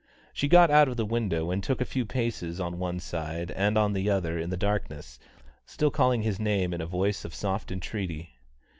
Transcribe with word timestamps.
She 0.33 0.47
got 0.47 0.71
out 0.71 0.87
of 0.87 0.97
the 0.97 1.05
window 1.05 1.51
and 1.51 1.63
took 1.63 1.79
a 1.79 1.85
few 1.85 2.07
paces 2.07 2.59
on 2.59 2.79
one 2.79 2.99
side 2.99 3.51
and 3.51 3.77
on 3.77 3.93
the 3.93 4.09
other 4.09 4.35
in 4.39 4.49
the 4.49 4.57
darkness, 4.57 5.19
still 5.67 5.91
calling 5.91 6.23
his 6.23 6.39
name 6.39 6.73
in 6.73 6.81
a 6.81 6.87
voice 6.87 7.23
of 7.23 7.35
soft 7.35 7.71
entreaty. 7.71 8.39